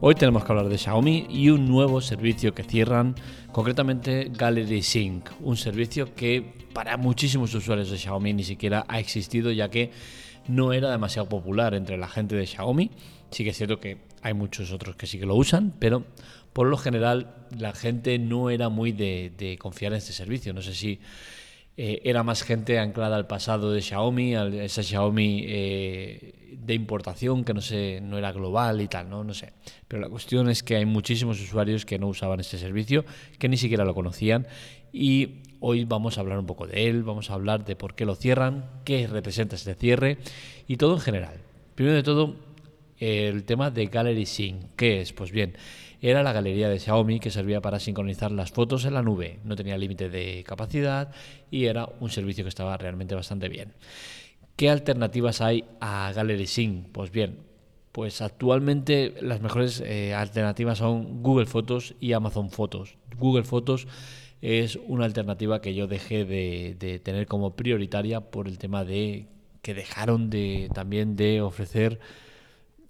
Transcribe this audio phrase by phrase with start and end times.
[0.00, 3.16] Hoy tenemos que hablar de Xiaomi y un nuevo servicio que cierran,
[3.50, 9.50] concretamente Gallery Sync, un servicio que para muchísimos usuarios de Xiaomi ni siquiera ha existido
[9.50, 9.90] ya que
[10.46, 12.92] no era demasiado popular entre la gente de Xiaomi.
[13.32, 16.04] Sí que es cierto que hay muchos otros que sí que lo usan, pero
[16.52, 20.52] por lo general la gente no era muy de, confiar en este servicio.
[20.52, 21.00] No sé si
[21.80, 27.44] eh, era más gente anclada al pasado de Xiaomi, a esa Xiaomi eh, de importación
[27.44, 29.22] que no sé, no era global y tal, ¿no?
[29.22, 29.52] No sé.
[29.86, 33.04] Pero la cuestión es que hay muchísimos usuarios que no usaban este servicio,
[33.38, 34.48] que ni siquiera lo conocían
[34.92, 38.04] y hoy vamos a hablar un poco de él, vamos a hablar de por qué
[38.04, 40.18] lo cierran, qué representa este cierre
[40.66, 41.36] y todo en general.
[41.76, 42.34] Primero de todo,
[42.98, 44.74] el tema de Gallery Sync.
[44.74, 45.12] ¿Qué es?
[45.12, 45.54] Pues bien,
[46.00, 49.40] era la galería de Xiaomi que servía para sincronizar las fotos en la nube.
[49.44, 51.10] No tenía límite de capacidad
[51.50, 53.74] y era un servicio que estaba realmente bastante bien.
[54.56, 56.88] ¿Qué alternativas hay a Gallery Sync?
[56.92, 57.38] Pues bien,
[57.92, 62.96] pues actualmente las mejores eh, alternativas son Google Fotos y Amazon Fotos.
[63.18, 63.88] Google Fotos
[64.40, 69.26] es una alternativa que yo dejé de, tener como prioritaria por el tema de
[69.62, 71.98] que dejaron de también de ofrecer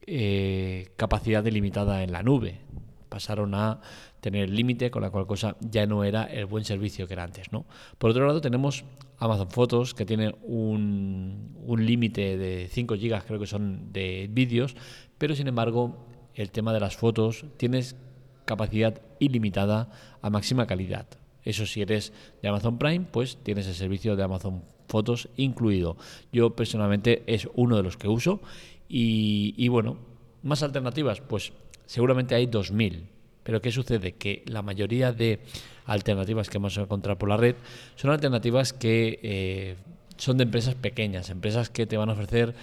[0.06, 2.60] eh, capacidad delimitada en la nube
[3.08, 3.80] pasaron a
[4.20, 7.52] tener límite, con la cual cosa ya no era el buen servicio que era antes.
[7.52, 7.66] ¿no?
[7.98, 8.84] Por otro lado, tenemos
[9.18, 14.76] Amazon Fotos, que tiene un, un límite de 5 GB, creo que son de vídeos,
[15.18, 15.96] pero sin embargo,
[16.34, 17.96] el tema de las fotos tienes
[18.44, 19.90] capacidad ilimitada
[20.22, 21.06] a máxima calidad.
[21.44, 25.96] Eso si eres de Amazon Prime, pues tienes el servicio de Amazon Fotos incluido.
[26.32, 28.40] Yo personalmente es uno de los que uso
[28.88, 29.98] y, y bueno,
[30.42, 31.52] más alternativas, pues
[31.88, 33.06] seguramente hay 2.000.
[33.42, 34.12] Pero ¿qué sucede?
[34.12, 35.40] Que la mayoría de
[35.86, 37.56] alternativas que vamos a encontrar por la red
[37.96, 39.76] son alternativas que eh,
[40.18, 42.54] son de empresas pequeñas, empresas que te van a ofrecer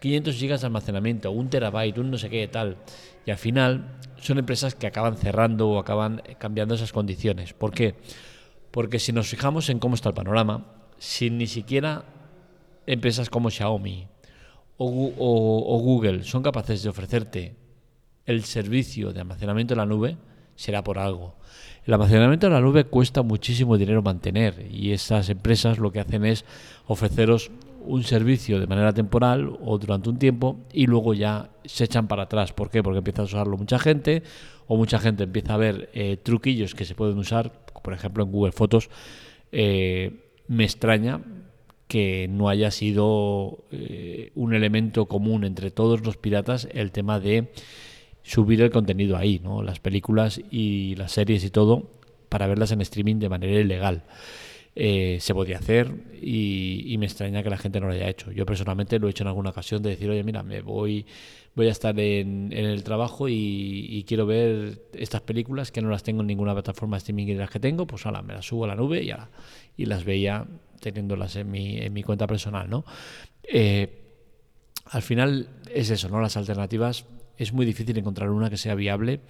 [0.00, 2.78] 500 gigas de almacenamiento, un terabyte, un no sé qué tal.
[3.26, 7.52] Y al final son empresas que acaban cerrando o acaban cambiando esas condiciones.
[7.52, 7.94] ¿Por qué?
[8.70, 12.06] Porque si nos fijamos en cómo está el panorama, si ni siquiera
[12.86, 14.08] empresas como Xiaomi
[14.78, 17.63] o Google son capaces de ofrecerte
[18.26, 20.16] el servicio de almacenamiento en la nube
[20.56, 21.34] será por algo.
[21.86, 26.24] El almacenamiento en la nube cuesta muchísimo dinero mantener y esas empresas lo que hacen
[26.24, 26.44] es
[26.86, 27.50] ofreceros
[27.86, 32.24] un servicio de manera temporal o durante un tiempo y luego ya se echan para
[32.24, 32.52] atrás.
[32.52, 32.82] ¿Por qué?
[32.82, 34.22] Porque empieza a usarlo mucha gente
[34.66, 37.52] o mucha gente empieza a ver eh, truquillos que se pueden usar,
[37.82, 38.88] por ejemplo en Google Fotos.
[39.52, 41.20] Eh, me extraña
[41.86, 47.52] que no haya sido eh, un elemento común entre todos los piratas el tema de
[48.24, 49.62] subir el contenido ahí, ¿no?
[49.62, 51.90] Las películas y las series y todo
[52.28, 54.02] para verlas en streaming de manera ilegal.
[54.76, 55.88] Eh, se podía hacer
[56.20, 58.32] y, me extraña que la gente no lo haya hecho.
[58.32, 61.06] Yo personalmente lo he hecho en alguna ocasión de decir, oye, mira, me voy,
[61.54, 66.22] voy a estar en, el trabajo y, quiero ver estas películas que no las tengo
[66.22, 68.68] en ninguna plataforma de streaming y las que tengo, pues ahora me las subo a
[68.68, 69.12] la nube y,
[69.80, 70.44] y las veía
[70.80, 72.84] teniéndolas en mi, en mi cuenta personal, ¿no?
[73.44, 74.00] Eh,
[74.86, 76.20] al final es eso, ¿no?
[76.20, 77.06] Las alternativas
[77.36, 79.20] es muy difícil encontrar una que sea viable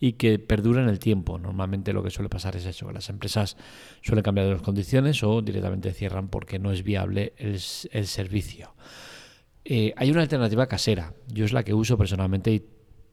[0.00, 1.38] y que perdure en el tiempo.
[1.38, 3.56] Normalmente lo que suele pasar es eso, que las empresas
[4.02, 8.74] suelen cambiar las condiciones o directamente cierran porque no es viable el, servicio.
[9.64, 12.62] Eh, hay una alternativa casera, yo es la que uso personalmente y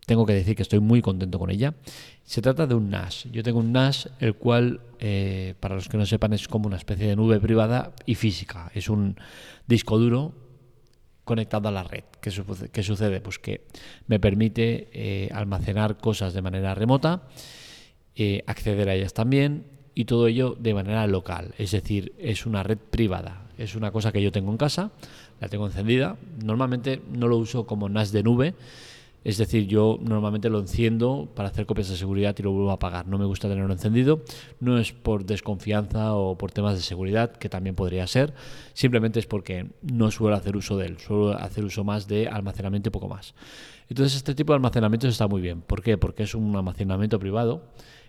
[0.06, 1.76] tengo que decir que estoy muy contento con ella.
[2.24, 3.26] Se trata de un NAS.
[3.32, 6.78] Yo tengo un NAS, el cual, eh, para los que no sepan, es como una
[6.78, 8.72] especie de nube privada y física.
[8.74, 9.16] Es un
[9.68, 10.34] disco duro
[11.32, 12.04] conectado a la red.
[12.20, 13.22] ¿Qué, sucede?
[13.22, 13.62] Pues que
[14.08, 17.24] me permite eh, almacenar cosas de manera remota,
[18.18, 19.64] eh, acceder a ellas también
[19.96, 21.54] y todo ello de manera local.
[21.58, 23.48] Es decir, es una red privada.
[23.58, 24.92] Es una cosa que yo tengo en casa,
[25.40, 26.18] la tengo encendida.
[26.44, 28.54] Normalmente no lo uso como NAS de nube,
[29.24, 32.76] es decir, yo normalmente lo enciendo para hacer copias de seguridad y lo vuelvo a
[32.76, 33.08] apagar.
[33.08, 34.24] No me gusta tenerlo encendido.
[34.60, 38.34] No es por desconfianza o por temas de seguridad, que también podría ser.
[38.74, 40.98] Simplemente es porque no suelo hacer uso de él.
[40.98, 43.36] Suelo hacer uso más de almacenamiento y poco más.
[43.90, 45.62] Entonces este tipo de almacenamiento está muy bien.
[45.62, 46.00] ¿Por qué?
[46.00, 47.64] Porque es un almacenamiento privado.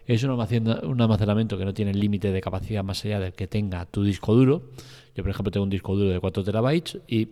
[0.06, 4.02] Es un almacenamiento que no tiene límite de capacidad más allá del que tenga tu
[4.02, 4.70] disco duro.
[5.14, 7.28] Yo, por ejemplo, tengo un disco duro de 4 terabytes y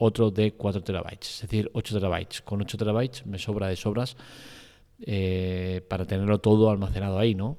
[0.00, 2.40] otro de 4 terabytes, es decir, 8 terabytes.
[2.40, 4.16] Con 8 terabytes me sobra de sobras
[5.02, 7.58] eh, para tenerlo todo almacenado ahí, ¿no?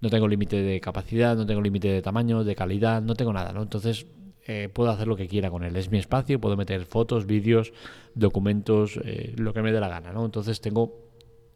[0.00, 3.52] No tengo límite de capacidad, no tengo límite de tamaño, de calidad, no tengo nada,
[3.52, 3.62] ¿no?
[3.62, 4.06] Entonces
[4.46, 5.76] eh, puedo hacer lo que quiera con él.
[5.76, 7.72] Es mi espacio, puedo meter fotos, vídeos,
[8.14, 10.24] documentos, eh, lo que me dé la gana, ¿no?
[10.24, 11.06] Entonces tengo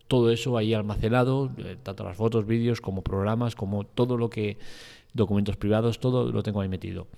[0.06, 1.50] todo eso ahí almacenado,
[1.82, 4.58] tanto las fotos, vídeos, como programas, como todo lo que
[5.14, 7.08] documentos privados, todo lo tengo ahí metido.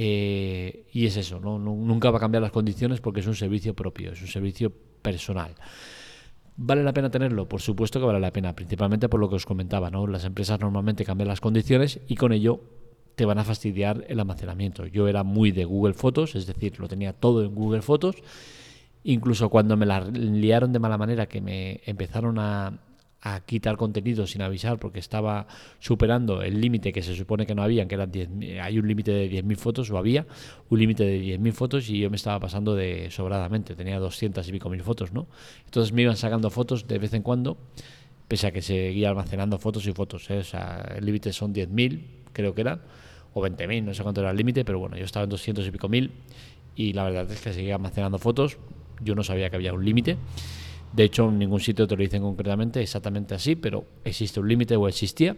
[0.00, 1.58] Eh, y es eso, ¿no?
[1.58, 4.70] nunca va a cambiar las condiciones porque es un servicio propio, es un servicio
[5.02, 5.56] personal.
[6.56, 7.48] ¿Vale la pena tenerlo?
[7.48, 10.06] Por supuesto que vale la pena, principalmente por lo que os comentaba, ¿no?
[10.06, 12.60] Las empresas normalmente cambian las condiciones y con ello
[13.16, 14.86] te van a fastidiar el almacenamiento.
[14.86, 18.14] Yo era muy de Google Fotos, es decir, lo tenía todo en Google Fotos.
[19.02, 22.78] Incluso cuando me la liaron de mala manera, que me empezaron a,
[23.20, 25.46] a quitar contenido sin avisar porque estaba
[25.80, 28.28] superando el límite que se supone que no había, que eran 10,
[28.62, 30.26] hay un límite de 10.000 fotos, o había
[30.68, 34.52] un límite de 10.000 fotos y yo me estaba pasando de sobradamente, tenía 200 y
[34.52, 35.26] pico mil fotos, ¿no?
[35.64, 37.58] Entonces me iban sacando fotos de vez en cuando,
[38.28, 40.38] pese a que seguía almacenando fotos y fotos, ¿eh?
[40.38, 42.82] o sea, el límite son 10.000, creo que eran,
[43.34, 45.70] o 20.000, no sé cuánto era el límite, pero bueno, yo estaba en 200 y
[45.70, 46.12] pico mil
[46.76, 48.58] y la verdad es que seguía almacenando fotos,
[49.00, 50.16] yo no sabía que había un límite.
[50.92, 54.76] De hecho, en ningún sitio te lo dicen concretamente exactamente así, pero existe un límite
[54.76, 55.36] o existía.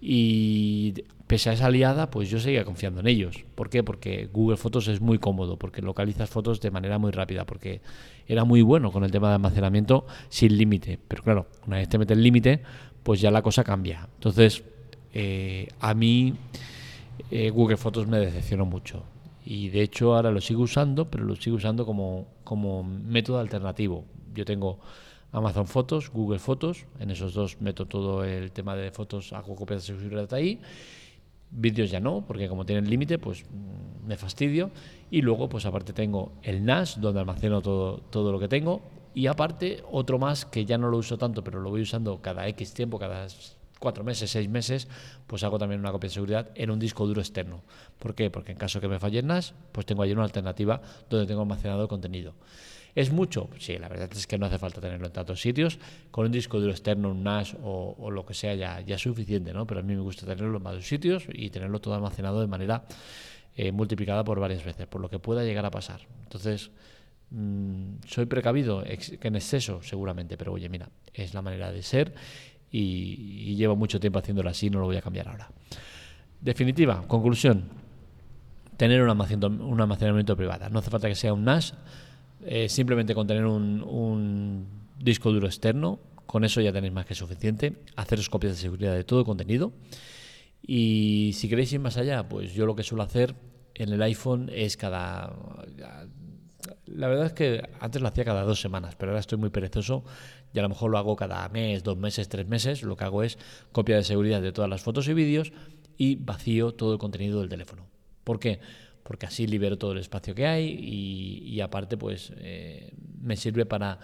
[0.00, 0.94] Y
[1.26, 3.44] pese a esa aliada, pues yo seguía confiando en ellos.
[3.54, 3.82] ¿Por qué?
[3.82, 7.80] Porque Google Fotos es muy cómodo, porque localizas fotos de manera muy rápida, porque
[8.28, 10.98] era muy bueno con el tema de almacenamiento sin límite.
[11.08, 12.62] Pero claro, una vez te metes el límite,
[13.02, 14.08] pues ya la cosa cambia.
[14.14, 14.62] Entonces,
[15.14, 16.34] eh, a mí
[17.30, 19.04] eh, Google Fotos me decepcionó mucho.
[19.44, 24.04] Y de hecho ahora lo sigo usando, pero lo sigo usando como, como método alternativo
[24.36, 24.78] yo tengo
[25.32, 29.86] Amazon Fotos, Google Fotos, en esos dos meto todo el tema de fotos, hago copias
[29.86, 30.60] de seguridad ahí.
[31.50, 34.70] Vídeos ya no, porque como tienen límite, pues mm, me fastidio.
[35.10, 38.82] Y luego, pues aparte tengo el NAS, donde almaceno todo, todo lo que tengo.
[39.14, 42.46] Y aparte, otro más que ya no lo uso tanto, pero lo voy usando cada
[42.48, 43.28] X tiempo, cada
[43.78, 44.88] cuatro meses, seis meses,
[45.26, 47.62] pues hago también una copia de seguridad en un disco duro externo.
[47.98, 48.30] ¿Por qué?
[48.30, 51.42] Porque en caso que me falle el NAS, pues tengo ahí una alternativa donde tengo
[51.42, 52.34] almacenado el contenido.
[52.96, 53.50] ¿Es mucho?
[53.58, 55.78] Sí, la verdad es que no hace falta tenerlo en tantos sitios.
[56.10, 59.52] Con un disco duro externo, un NAS o, lo que sea ya, ya es suficiente,
[59.52, 59.66] ¿no?
[59.66, 62.86] Pero a mí me gusta tenerlo en varios sitios y tenerlo todo almacenado de manera
[63.54, 66.00] eh, multiplicada por varias veces, por lo que pueda llegar a pasar.
[66.22, 66.70] Entonces,
[67.32, 72.14] mm, soy precavido en exceso, seguramente, pero oye, mira, es la manera de ser
[72.70, 75.50] y, y llevo mucho tiempo haciéndolo así, no lo voy a cambiar ahora.
[76.40, 77.68] Definitiva, conclusión,
[78.78, 80.70] tener un almacenamiento, un almacenamiento privado.
[80.70, 81.74] No hace falta que sea un NAS,
[82.44, 84.66] eh, simplemente con tener un,
[84.98, 87.74] disco duro externo, con eso ya tenéis más que suficiente.
[87.96, 89.72] Haceros copias de seguridad de todo el contenido.
[90.62, 93.34] Y si queréis ir más allá, pues yo lo que suelo hacer
[93.74, 95.32] en el iPhone es cada...
[96.86, 100.02] La verdad es que antes lo hacía cada dos semanas, pero ahora estoy muy perezoso
[100.52, 102.82] y a lo mejor lo hago cada mes, dos meses, tres meses.
[102.82, 103.38] Lo que hago es
[103.72, 105.52] copia de seguridad de todas las fotos y vídeos
[105.96, 107.86] y vacío todo el contenido del teléfono.
[108.24, 108.60] ¿Por qué?
[109.06, 113.98] Porque así libero todo el espacio que hay y, aparte pues eh, me sirve para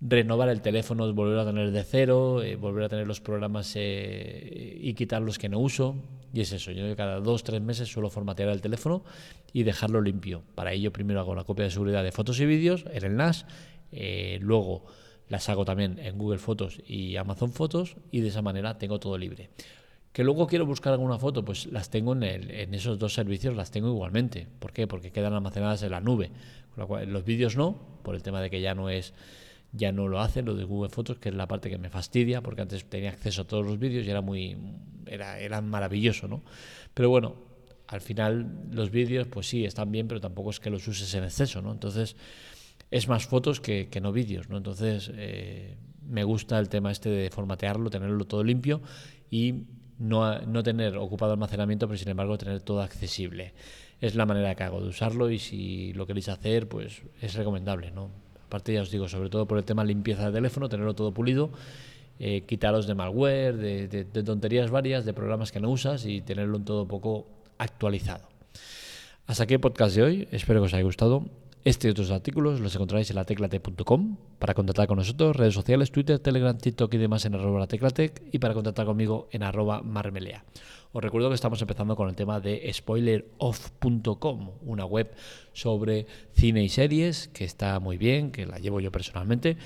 [0.00, 4.78] renovar el teléfono, volver a tener de cero, eh, volver a tener los programas eh,
[4.80, 5.96] y quitar los que no uso.
[6.32, 9.02] Y es eso, yo cada dos, tres meses suelo formatear el teléfono
[9.52, 10.42] y dejarlo limpio.
[10.54, 13.46] Para ello primero hago la copia de seguridad de fotos y vídeos en el NAS,
[14.40, 14.84] luego
[15.28, 19.16] las hago también en Google Fotos y Amazon Fotos y de esa manera tengo todo
[19.16, 19.50] libre.
[20.18, 23.70] Que luego quiero buscar alguna foto, pues las tengo en, en esos dos servicios, las
[23.70, 24.48] tengo igualmente.
[24.58, 24.88] ¿Por qué?
[24.88, 26.32] Porque quedan almacenadas en la nube.
[27.06, 29.14] los vídeos no, por el tema de que ya no es
[29.70, 32.40] ya no lo hace lo de Google Fotos, que es la parte que me fastidia,
[32.42, 34.56] porque antes tenía acceso a todos los vídeos y era muy
[35.06, 36.42] era, era maravilloso, ¿no?
[36.94, 37.36] Pero bueno,
[37.86, 41.22] al final los vídeos, pues sí, están bien, pero tampoco es que los uses en
[41.22, 41.70] exceso, ¿no?
[41.70, 42.16] Entonces,
[42.90, 44.56] es más fotos que, que no vídeos, ¿no?
[44.56, 45.76] Entonces, eh,
[46.08, 48.80] me gusta el tema este de formatearlo, tenerlo todo limpio
[49.30, 49.62] y
[49.98, 53.52] no, no tener ocupado almacenamiento, pero sin embargo tener todo accesible.
[54.00, 57.90] Es la manera que hago de usarlo y si lo queréis hacer, pues es recomendable.
[57.90, 58.10] ¿no?
[58.46, 61.50] Aparte, ya os digo, sobre todo por el tema limpieza de teléfono, tenerlo todo pulido,
[62.20, 66.56] eh, quitaros de malware, de, de, tonterías varias, de programas que no usas y tenerlo
[66.56, 67.26] en todo poco
[67.58, 68.28] actualizado.
[69.26, 71.26] Hasta aquí el podcast de hoy, espero que os haya gustado.
[71.68, 76.18] Este y otros artículos los encontraréis en lateclate.com para contactar con nosotros, redes sociales, Twitter,
[76.18, 78.22] Telegram, TikTok y demás en arroba lateclatec.
[78.32, 80.46] Y para contactar conmigo en arroba marmelea.
[80.92, 85.12] Os recuerdo que estamos empezando con el tema de spoileroff.com, una web
[85.52, 89.58] sobre cine y series que está muy bien, que la llevo yo personalmente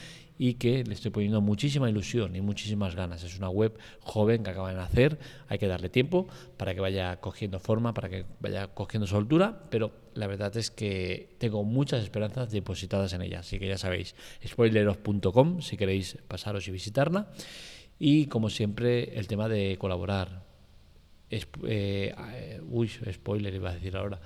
[0.45, 3.23] y que le estoy poniendo muchísima ilusión y muchísimas ganas.
[3.23, 7.21] Es una web joven que acaba de nacer, hay que darle tiempo para que vaya
[7.21, 12.51] cogiendo forma, para que vaya cogiendo soltura, pero la verdad es que tengo muchas esperanzas
[12.51, 17.31] depositadas en ella, así que ya sabéis, spoileros.com si queréis pasaros y visitarla.
[18.01, 20.43] Y como siempre, el tema de colaborar.
[21.31, 24.21] Eh, eh, uy, spoiler iba a decir ahora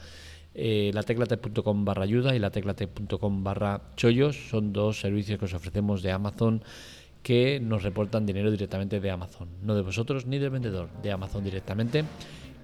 [0.59, 5.53] eh, la teclate.com barra ayuda y la teclate.com barra chollos son dos servicios que os
[5.53, 6.65] ofrecemos de Amazon
[7.23, 11.45] que nos reportan dinero directamente de Amazon, no de vosotros ni del vendedor, de Amazon
[11.45, 12.05] directamente.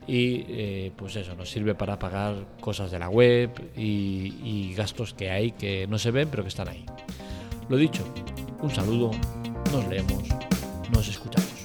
[0.06, 5.30] Y eh, pues eso, nos sirve para pagar cosas de la web y gastos que
[5.30, 6.86] hay que no se ven pero que están ahí.
[7.68, 8.04] Lo dicho,
[8.62, 9.10] Un saludo,
[9.72, 10.22] nos leemos,
[10.92, 11.61] nos escuchamos.